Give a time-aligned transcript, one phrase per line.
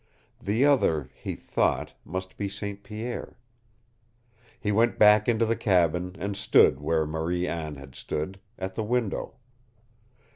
[0.41, 2.81] The other, he thought, must be St.
[2.81, 3.37] Pierre.
[4.59, 8.83] He went back into the cabin and stood where Marie Anne had stood at the
[8.83, 9.35] window.